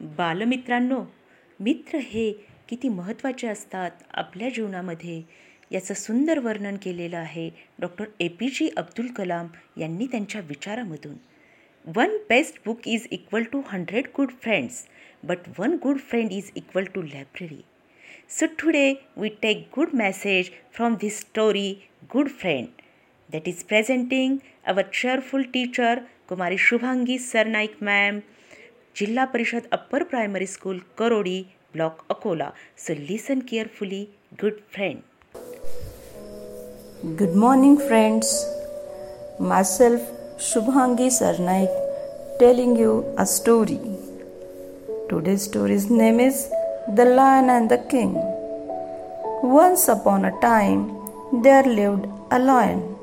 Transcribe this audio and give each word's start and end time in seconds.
बालमित्रांनो 0.00 1.02
मित्र 1.60 1.98
हे 1.98 2.32
किती 2.68 2.88
महत्त्वाचे 2.88 3.46
असतात 3.46 3.90
आपल्या 4.10 4.48
जीवनामध्ये 4.48 5.22
याचं 5.72 5.94
सुंदर 5.94 6.38
वर्णन 6.38 6.76
केलेलं 6.76 7.16
आहे 7.16 7.50
doctor 7.78 8.04
A 8.20 8.28
P 8.28 8.48
J 8.48 8.68
Abdul 8.76 9.06
Kalam 9.06 9.46
यांनी 9.76 10.06
त्यांच्या 10.06 10.40
विचारामधून. 10.40 11.14
One 11.96 12.16
best 12.28 12.58
book 12.66 12.88
is 12.88 13.06
equal 13.10 13.42
to 13.42 13.62
hundred 13.66 14.06
good 14.16 14.30
friends 14.42 14.84
but 15.24 15.38
one 15.58 15.76
good 15.82 15.98
friend 15.98 16.32
is 16.32 16.50
equal 16.56 16.84
to 16.84 17.02
library 17.02 17.60
so 18.30 18.46
today 18.46 18.94
we 19.16 19.28
take 19.42 19.68
good 19.76 19.88
message 19.94 20.50
from 20.72 20.94
this 21.00 21.20
story 21.20 21.72
good 22.12 22.28
friend 22.28 22.66
that 23.30 23.46
is 23.46 23.62
presenting 23.62 24.40
our 24.66 24.82
cheerful 24.82 25.44
teacher 25.44 26.06
Kumari 26.28 26.58
Shubhangi 26.58 27.16
Sarnaik 27.18 27.80
ma'am, 27.80 28.22
Jilla 28.98 29.24
Parishad 29.32 29.66
Upper 29.70 30.04
Primary 30.12 30.46
School, 30.46 30.80
Karodi, 30.96 31.46
Block 31.72 32.04
Akola. 32.08 32.52
So 32.74 32.94
listen 32.94 33.42
carefully, 33.42 34.10
good 34.36 34.60
friend. 34.72 35.04
Good 37.20 37.36
morning, 37.36 37.78
friends. 37.78 38.26
Myself, 39.38 40.00
Shubhangi 40.48 41.08
Sarnaik, 41.18 41.70
telling 42.40 42.74
you 42.74 42.92
a 43.16 43.24
story. 43.24 43.78
Today's 45.08 45.44
story's 45.44 45.88
name 45.88 46.18
is 46.18 46.50
The 46.96 47.04
Lion 47.04 47.50
and 47.50 47.70
the 47.70 47.78
King. 47.94 48.14
Once 49.60 49.86
upon 49.86 50.24
a 50.24 50.34
time, 50.40 50.82
there 51.48 51.62
lived 51.62 52.06
a 52.32 52.40
lion 52.40 52.96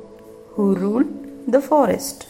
who 0.55 0.75
ruled 0.75 1.11
the 1.47 1.61
forest. 1.61 2.27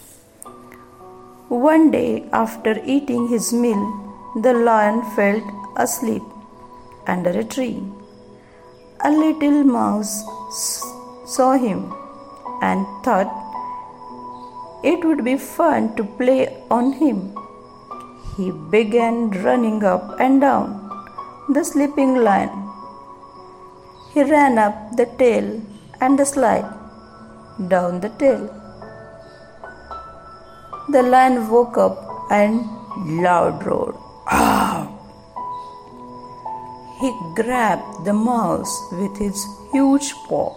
One 1.47 1.91
day, 1.91 2.27
after 2.33 2.81
eating 2.83 3.27
his 3.27 3.53
meal, 3.53 3.83
the 4.41 4.53
lion 4.53 5.03
fell 5.15 5.39
asleep 5.77 6.23
under 7.05 7.29
a 7.29 7.43
tree. 7.43 7.83
A 9.03 9.11
little 9.11 9.63
mouse 9.63 10.23
saw 11.25 11.53
him 11.53 11.93
and 12.63 12.87
thought 13.03 13.29
it 14.83 15.05
would 15.05 15.23
be 15.23 15.37
fun 15.37 15.95
to 15.97 16.03
play 16.03 16.63
on 16.71 16.93
him. 16.93 17.35
He 18.35 18.49
began 18.49 19.29
running 19.43 19.83
up 19.83 20.19
and 20.19 20.41
down 20.41 20.89
the 21.47 21.63
sleeping 21.63 22.15
lion. 22.15 22.49
He 24.13 24.23
ran 24.23 24.57
up 24.57 24.97
the 24.97 25.05
tail 25.05 25.61
and 26.01 26.17
the 26.17 26.25
slide 26.25 26.65
down 27.67 27.99
the 27.99 28.09
tail. 28.09 28.64
The 30.87 31.01
lion 31.01 31.49
woke 31.49 31.77
up 31.79 31.97
and 32.29 32.69
loud 33.23 33.65
roared. 33.65 33.95
Ah! 34.27 34.87
He 36.99 37.11
grabbed 37.35 38.05
the 38.05 38.13
mouse 38.13 38.73
with 38.91 39.17
his 39.17 39.45
huge 39.71 40.13
paw. 40.27 40.53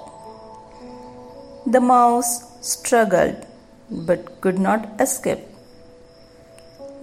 The 1.67 1.81
mouse 1.81 2.31
struggled 2.61 3.47
but 3.91 4.41
could 4.43 4.59
not 4.59 5.01
escape. 5.01 5.41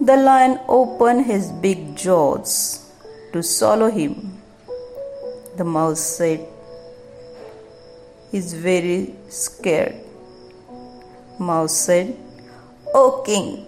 The 0.00 0.16
lion 0.16 0.60
opened 0.68 1.26
his 1.26 1.50
big 1.50 1.96
jaws 1.96 2.52
to 3.32 3.42
swallow 3.42 3.90
him. 3.90 4.40
The 5.56 5.64
mouse 5.64 6.00
said, 6.00 6.46
He's 8.30 8.54
very 8.54 9.14
scared. 9.28 9.96
Mouse 11.40 11.76
said, 11.76 12.16
Oh, 12.94 13.22
king, 13.26 13.66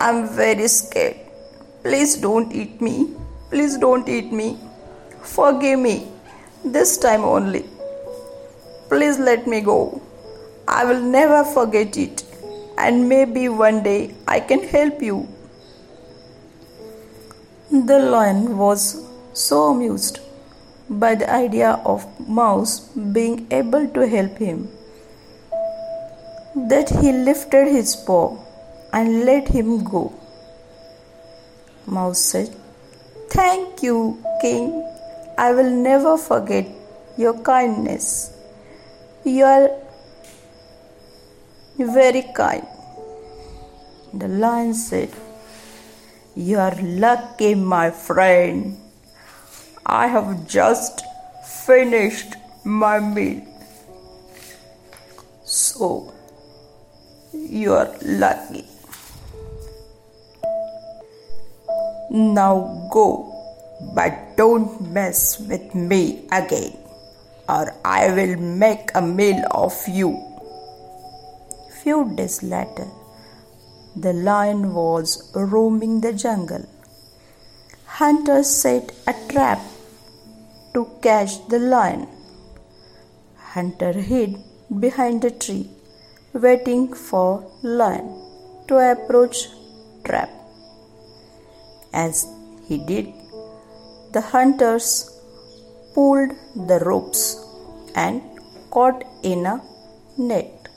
I'm 0.00 0.28
very 0.28 0.68
scared. 0.68 1.16
Please 1.82 2.16
don't 2.16 2.52
eat 2.52 2.80
me. 2.80 3.14
Please 3.50 3.76
don't 3.78 4.08
eat 4.08 4.32
me. 4.32 4.58
Forgive 5.22 5.78
me. 5.78 6.08
This 6.64 6.96
time 6.98 7.24
only. 7.24 7.64
Please 8.88 9.18
let 9.18 9.46
me 9.46 9.60
go. 9.60 10.00
I 10.66 10.84
will 10.84 11.00
never 11.00 11.44
forget 11.44 11.96
it. 11.96 12.24
And 12.78 13.08
maybe 13.08 13.48
one 13.48 13.82
day 13.82 14.14
I 14.26 14.40
can 14.40 14.62
help 14.62 15.02
you. 15.02 15.28
The 17.70 17.98
lion 17.98 18.58
was 18.58 19.06
so 19.32 19.72
amused 19.72 20.20
by 20.88 21.14
the 21.14 21.30
idea 21.30 21.80
of 21.84 22.06
Mouse 22.28 22.80
being 23.18 23.46
able 23.50 23.88
to 23.88 24.06
help 24.06 24.38
him 24.38 24.68
that 26.54 26.88
he 26.88 27.12
lifted 27.12 27.68
his 27.68 27.96
paw 27.96 28.36
and 28.92 29.24
let 29.24 29.48
him 29.48 29.82
go. 29.82 30.12
Mouse 31.86 32.20
said, 32.20 32.54
Thank 33.30 33.82
you, 33.82 34.22
King. 34.40 34.88
I 35.36 35.52
will 35.52 35.70
never 35.70 36.16
forget 36.16 36.66
your 37.16 37.34
kindness. 37.42 38.32
You 39.24 39.44
are 39.44 39.70
very 41.78 42.22
kind. 42.34 42.66
The 44.12 44.28
lion 44.28 44.74
said, 44.74 45.10
You 46.36 46.58
are 46.58 46.76
lucky, 46.80 47.54
my 47.56 47.90
friend. 47.90 48.78
I 49.84 50.06
have 50.06 50.46
just 50.46 51.02
finished 51.66 52.36
my 52.64 53.00
meal. 53.00 53.42
So, 55.44 56.12
you 57.48 57.74
are 57.74 57.94
lucky. 58.02 58.64
Now 62.10 62.88
go, 62.92 63.30
but 63.94 64.36
don't 64.36 64.92
mess 64.92 65.40
with 65.40 65.74
me 65.74 66.26
again, 66.30 66.76
or 67.48 67.74
I 67.84 68.10
will 68.12 68.36
make 68.36 68.90
a 68.94 69.02
meal 69.02 69.44
of 69.50 69.74
you. 69.88 70.10
Few 71.82 72.14
days 72.16 72.42
later, 72.42 72.86
the 73.96 74.12
lion 74.12 74.74
was 74.74 75.30
roaming 75.34 76.00
the 76.00 76.12
jungle. 76.12 76.66
Hunters 77.86 78.48
set 78.48 78.92
a 79.06 79.14
trap 79.28 79.60
to 80.74 80.88
catch 81.02 81.46
the 81.48 81.58
lion. 81.58 82.08
Hunter 83.36 83.92
hid 83.92 84.36
behind 84.80 85.24
a 85.24 85.30
tree, 85.30 85.68
waiting 86.34 86.92
for 86.92 87.48
lion 87.62 88.06
to 88.66 88.76
approach 88.92 89.48
trap. 90.04 90.30
As 91.92 92.26
he 92.66 92.78
did, 92.78 93.12
the 94.12 94.20
hunters 94.20 94.86
pulled 95.94 96.32
the 96.56 96.80
ropes 96.80 97.22
and 97.94 98.20
caught 98.70 99.04
in 99.22 99.46
a 99.46 99.62
net. 100.18 100.68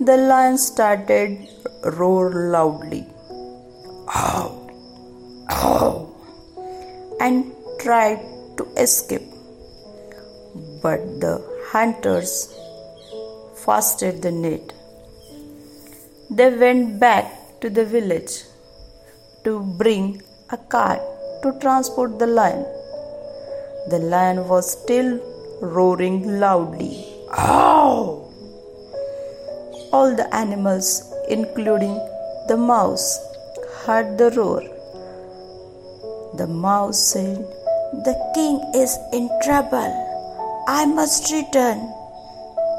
The 0.00 0.16
lion 0.16 0.56
started 0.56 1.48
roar 1.84 2.50
loudly, 2.54 3.06
ow, 4.08 4.70
ow, 5.50 6.14
and 7.20 7.52
tried 7.78 8.20
to 8.56 8.64
escape. 8.78 9.28
But 10.82 11.20
the 11.20 11.34
hunters 11.70 12.32
fastened 13.64 14.22
the 14.22 14.30
net. 14.30 14.72
They 16.30 16.50
went 16.62 16.98
back 16.98 17.26
to 17.60 17.70
the 17.70 17.84
village 17.84 18.34
to 19.44 19.52
bring 19.80 20.22
a 20.50 20.56
cart 20.74 21.00
to 21.42 21.52
transport 21.60 22.18
the 22.18 22.26
lion. 22.26 22.64
The 23.90 23.98
lion 23.98 24.48
was 24.48 24.72
still 24.72 25.10
roaring 25.60 26.40
loudly. 26.40 26.94
Ow! 27.38 28.28
All 29.92 30.14
the 30.16 30.28
animals, 30.34 30.88
including 31.28 31.94
the 32.48 32.56
mouse, 32.56 33.06
heard 33.84 34.18
the 34.18 34.30
roar. 34.30 34.62
The 36.36 36.46
mouse 36.46 37.00
said, 37.12 37.38
The 38.06 38.16
king 38.34 38.60
is 38.74 38.96
in 39.12 39.28
trouble. 39.44 39.92
I 40.66 40.86
must 40.86 41.30
return 41.32 41.80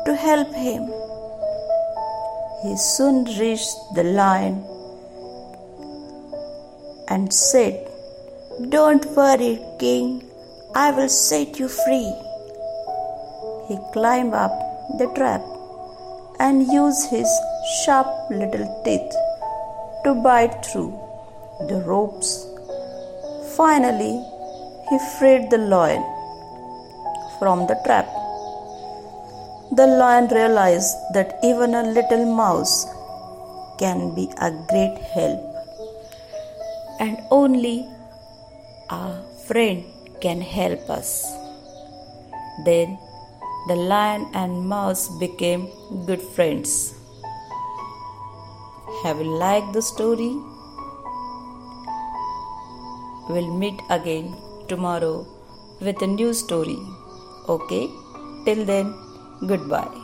to 0.06 0.16
help 0.16 0.54
him. 0.54 0.84
He 2.64 2.76
soon 2.78 3.26
reached 3.40 3.78
the 3.96 4.04
lion 4.04 4.64
and 7.08 7.34
said, 7.34 7.76
Don't 8.70 9.06
worry, 9.18 9.60
king, 9.80 10.24
I 10.76 10.92
will 10.92 11.10
set 11.10 11.60
you 11.60 11.68
free. 11.68 12.12
He 13.68 13.78
climbed 13.94 14.34
up 14.34 14.56
the 14.98 15.12
trap 15.16 15.42
and 16.40 16.68
used 16.68 17.10
his 17.10 17.30
sharp 17.82 18.08
little 18.30 18.68
teeth 18.86 19.14
to 20.04 20.16
bite 20.16 20.66
through 20.66 20.92
the 21.70 21.82
ropes. 21.86 22.48
Finally, 23.56 24.16
he 24.90 24.98
freed 25.18 25.50
the 25.50 25.58
lion 25.58 26.04
from 27.40 27.68
the 27.68 27.80
trap. 27.86 28.23
The 29.78 29.88
lion 29.88 30.28
realized 30.28 30.96
that 31.14 31.40
even 31.44 31.74
a 31.74 31.82
little 31.82 32.26
mouse 32.26 32.86
can 33.80 34.14
be 34.14 34.26
a 34.38 34.52
great 34.70 34.98
help 35.14 35.42
and 37.00 37.18
only 37.32 37.88
a 38.92 39.24
friend 39.48 39.84
can 40.22 40.42
help 40.42 40.92
us. 40.92 41.26
Then 42.66 43.00
the 43.68 43.76
lion 43.76 44.28
and 44.36 44.68
mouse 44.74 45.10
became 45.18 45.70
good 46.06 46.22
friends. 46.22 46.94
Have 49.02 49.18
you 49.18 49.30
liked 49.46 49.74
the 49.74 49.82
story? 49.82 50.34
We'll 53.28 53.54
meet 53.64 53.82
again 53.90 54.36
tomorrow 54.68 55.26
with 55.82 56.00
a 56.04 56.08
new 56.08 56.32
story. 56.34 56.78
Okay? 57.50 57.90
Till 58.46 58.66
then, 58.66 58.94
goodbye. 59.46 60.03